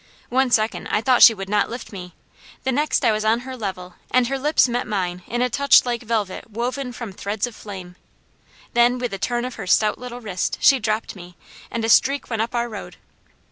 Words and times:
One 0.29 0.49
second 0.49 0.87
I 0.87 0.99
thought 0.99 1.21
she 1.21 1.35
would 1.35 1.47
not 1.47 1.69
lift 1.69 1.91
me, 1.91 2.15
the 2.63 2.71
next 2.71 3.05
I 3.05 3.11
was 3.11 3.23
on 3.23 3.41
her 3.41 3.55
level 3.55 3.97
and 4.09 4.25
her 4.29 4.39
lips 4.39 4.67
met 4.67 4.87
mine 4.87 5.21
in 5.27 5.43
a 5.43 5.47
touch 5.47 5.85
like 5.85 6.01
velvet 6.01 6.49
woven 6.49 6.91
from 6.91 7.13
threads 7.13 7.45
of 7.45 7.55
flame. 7.55 7.95
Then 8.73 8.97
with 8.97 9.13
a 9.13 9.19
turn 9.19 9.45
of 9.45 9.53
her 9.61 9.67
stout 9.67 9.99
little 9.99 10.19
wrist, 10.19 10.57
she 10.59 10.79
dropped 10.79 11.15
me, 11.15 11.37
and 11.69 11.85
a 11.85 11.87
streak 11.89 12.31
went 12.31 12.41
up 12.41 12.55
our 12.55 12.67
road. 12.67 12.95